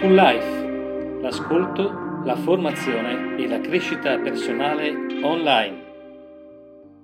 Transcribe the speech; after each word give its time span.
Full 0.00 0.14
Life, 0.14 1.20
l'ascolto, 1.20 2.22
la 2.24 2.34
formazione 2.34 3.36
e 3.38 3.46
la 3.46 3.60
crescita 3.60 4.18
personale 4.18 4.94
online. 5.22 5.76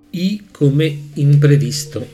I 0.09 0.47
come 0.49 1.09
imprevisto. 1.13 2.07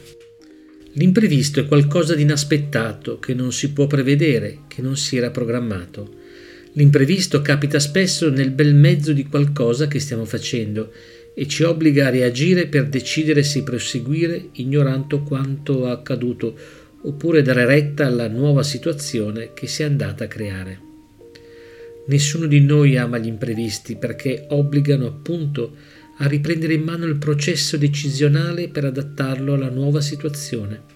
L'imprevisto 0.95 1.61
è 1.61 1.67
qualcosa 1.67 2.15
di 2.15 2.23
inaspettato, 2.23 3.17
che 3.17 3.33
non 3.33 3.53
si 3.53 3.71
può 3.71 3.87
prevedere, 3.87 4.63
che 4.67 4.81
non 4.81 4.97
si 4.97 5.15
era 5.15 5.31
programmato. 5.31 6.15
L'imprevisto 6.73 7.41
capita 7.41 7.79
spesso 7.79 8.29
nel 8.29 8.51
bel 8.51 8.75
mezzo 8.75 9.13
di 9.13 9.25
qualcosa 9.25 9.87
che 9.87 10.01
stiamo 10.01 10.25
facendo 10.25 10.91
e 11.33 11.47
ci 11.47 11.63
obbliga 11.63 12.07
a 12.07 12.11
reagire 12.11 12.67
per 12.67 12.89
decidere 12.89 13.43
se 13.43 13.63
proseguire 13.63 14.49
ignorando 14.55 15.21
quanto 15.21 15.87
accaduto 15.87 16.81
oppure 17.03 17.41
dare 17.41 17.65
retta 17.65 18.05
alla 18.05 18.27
nuova 18.27 18.63
situazione 18.63 19.51
che 19.53 19.67
si 19.67 19.81
è 19.81 19.85
andata 19.85 20.25
a 20.25 20.27
creare. 20.27 20.91
Nessuno 22.05 22.47
di 22.47 22.59
noi 22.59 22.97
ama 22.97 23.17
gli 23.17 23.27
imprevisti 23.27 23.95
perché 23.95 24.45
obbligano 24.49 25.05
appunto 25.07 25.75
a 26.17 26.27
riprendere 26.27 26.73
in 26.73 26.83
mano 26.83 27.05
il 27.05 27.15
processo 27.15 27.77
decisionale 27.77 28.67
per 28.67 28.85
adattarlo 28.85 29.53
alla 29.53 29.69
nuova 29.69 30.01
situazione. 30.01 30.91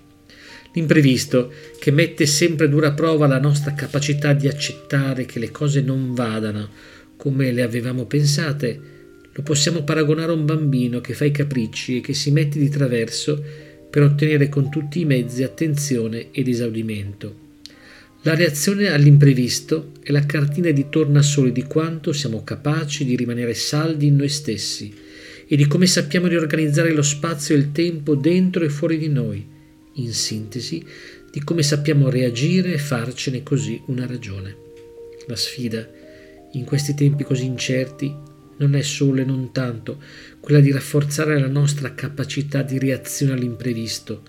L'imprevisto, 0.73 1.52
che 1.80 1.91
mette 1.91 2.26
sempre 2.26 2.70
dura 2.70 2.92
prova 2.92 3.26
la 3.26 3.39
nostra 3.39 3.73
capacità 3.73 4.34
di 4.34 4.48
accettare 4.48 5.26
che 5.26 5.39
le 5.39 5.50
cose 5.50 5.81
non 5.81 6.14
vadano 6.14 6.70
come 7.16 7.52
le 7.52 7.64
avevamo 7.64 8.05
pensate, 8.05 8.80
lo 9.31 9.42
possiamo 9.42 9.84
paragonare 9.84 10.31
a 10.31 10.36
un 10.36 10.45
bambino 10.45 11.02
che 11.02 11.14
fa 11.14 11.26
i 11.26 11.31
capricci 11.31 11.98
e 11.98 12.02
che 12.02 12.14
si 12.14 12.31
mette 12.31 12.59
di 12.59 12.70
traverso 12.70 13.44
per 13.90 14.04
ottenere 14.04 14.50
con 14.50 14.70
tutti 14.70 15.00
i 15.00 15.05
mezzi 15.05 15.44
attenzione 15.44 16.32
ed 16.32 16.48
esaudimento. 16.48 17.45
La 18.22 18.36
reazione 18.36 18.90
all'imprevisto 18.90 19.91
è 20.02 20.12
la 20.12 20.26
cartina 20.26 20.72
di 20.72 20.88
tornasole 20.90 21.52
di 21.52 21.64
quanto 21.64 22.12
siamo 22.12 22.44
capaci 22.44 23.05
di 23.05 23.16
rimanere 23.16 23.54
saldi 23.54 24.08
in 24.08 24.17
noi 24.17 24.30
stessi 24.30 24.94
e 25.48 25.56
di 25.56 25.66
come 25.67 25.88
sappiamo 25.88 26.28
riorganizzare 26.28 26.92
lo 26.92 27.03
spazio 27.03 27.56
e 27.56 27.59
il 27.59 27.72
tempo 27.72 28.16
dentro 28.16 28.66
e 28.66 28.70
fuori 28.70 28.98
di 28.98 29.08
noi, 29.08 29.45
in 29.94 30.11
sintesi, 30.11 30.83
di 31.31 31.42
come 31.42 31.64
sappiamo 31.64 32.09
reagire 32.09 32.73
e 32.73 32.78
farcene 32.78 33.44
così 33.44 33.81
una 33.86 34.06
ragione. 34.06 34.56
La 35.28 35.36
sfida, 35.36 35.88
in 36.54 36.66
questi 36.66 36.95
tempi 36.95 37.23
così 37.23 37.45
incerti, 37.45 38.14
non 38.58 38.75
è 38.75 38.81
solo 38.81 39.22
e 39.22 39.25
non 39.25 39.52
tanto 39.52 39.97
quella 40.39 40.59
di 40.59 40.72
rafforzare 40.72 41.39
la 41.39 41.47
nostra 41.47 41.94
capacità 41.94 42.61
di 42.61 42.80
reazione 42.80 43.33
all'imprevisto, 43.33 44.22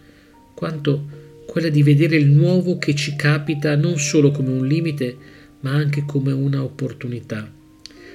quanto 0.54 1.06
quella 1.46 1.68
di 1.68 1.82
vedere 1.82 2.16
il 2.16 2.26
nuovo 2.26 2.78
che 2.78 2.94
ci 2.94 3.16
capita 3.16 3.74
non 3.76 3.98
solo 3.98 4.30
come 4.30 4.50
un 4.50 4.66
limite, 4.66 5.16
ma 5.60 5.72
anche 5.72 6.04
come 6.04 6.32
una 6.32 6.62
opportunità. 6.62 7.50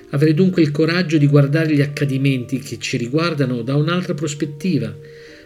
Avere 0.10 0.34
dunque 0.36 0.62
il 0.62 0.70
coraggio 0.70 1.18
di 1.18 1.26
guardare 1.26 1.74
gli 1.74 1.82
accadimenti 1.82 2.60
che 2.60 2.78
ci 2.78 2.98
riguardano 2.98 3.64
da 3.64 3.76
un'altra 3.76 4.14
prospettiva, 4.14 4.96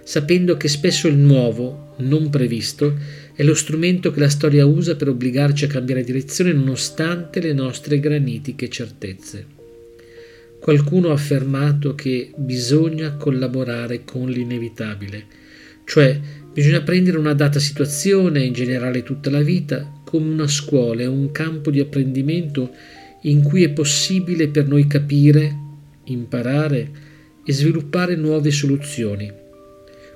sapendo 0.03 0.57
che 0.57 0.67
spesso 0.67 1.07
il 1.07 1.15
nuovo, 1.15 1.93
non 1.99 2.29
previsto, 2.29 2.97
è 3.33 3.43
lo 3.43 3.55
strumento 3.55 4.11
che 4.11 4.19
la 4.19 4.29
storia 4.29 4.65
usa 4.65 4.95
per 4.95 5.07
obbligarci 5.07 5.65
a 5.65 5.69
cambiare 5.69 6.03
direzione 6.03 6.51
nonostante 6.51 7.39
le 7.39 7.53
nostre 7.53 7.99
granitiche 7.99 8.67
certezze. 8.67 9.56
Qualcuno 10.59 11.09
ha 11.09 11.13
affermato 11.13 11.95
che 11.95 12.31
bisogna 12.35 13.15
collaborare 13.15 14.03
con 14.03 14.29
l'inevitabile, 14.29 15.25
cioè 15.85 16.19
bisogna 16.51 16.81
prendere 16.81 17.17
una 17.17 17.33
data 17.33 17.59
situazione, 17.59 18.43
in 18.43 18.53
generale 18.53 19.03
tutta 19.03 19.29
la 19.29 19.41
vita, 19.41 20.01
come 20.03 20.29
una 20.29 20.47
scuola 20.47 21.03
e 21.03 21.05
un 21.05 21.31
campo 21.31 21.71
di 21.71 21.79
apprendimento 21.79 22.71
in 23.21 23.43
cui 23.43 23.63
è 23.63 23.69
possibile 23.69 24.49
per 24.49 24.67
noi 24.67 24.87
capire, 24.87 25.55
imparare 26.05 26.91
e 27.45 27.53
sviluppare 27.53 28.15
nuove 28.15 28.51
soluzioni. 28.51 29.31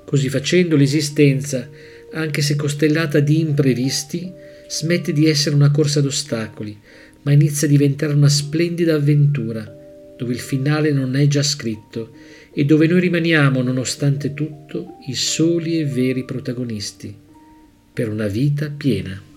Così 0.04 0.28
facendo 0.28 0.76
l'esistenza, 0.76 1.70
anche 2.14 2.42
se 2.42 2.56
costellata 2.56 3.20
di 3.20 3.40
imprevisti, 3.40 4.30
smette 4.68 5.14
di 5.14 5.28
essere 5.28 5.56
una 5.56 5.72
corsa 5.72 6.00
ad 6.00 6.06
ostacoli, 6.06 6.78
ma 7.22 7.32
inizia 7.32 7.68
a 7.68 7.70
diventare 7.70 8.14
una 8.14 8.30
splendida 8.30 8.96
avventura 8.96 9.80
dove 10.22 10.34
il 10.34 10.40
finale 10.40 10.92
non 10.92 11.16
è 11.16 11.26
già 11.26 11.42
scritto 11.42 12.12
e 12.54 12.64
dove 12.64 12.86
noi 12.86 13.00
rimaniamo, 13.00 13.64
nonostante 13.64 14.36
tutto, 14.36 14.98
i 15.08 15.16
soli 15.16 15.80
e 15.80 15.86
veri 15.86 16.26
protagonisti, 16.26 17.12
per 17.92 18.08
una 18.08 18.28
vita 18.28 18.70
piena. 18.70 19.31